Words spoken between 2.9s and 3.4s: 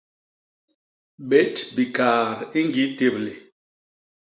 téblé.